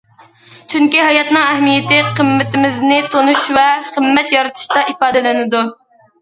[0.73, 5.63] چۈنكى ھاياتنىڭ ئەھمىيىتى قىممىتىمىزنى تونۇش ۋە قىممەت يارىتىشتا ئىپادىلىنىدۇ.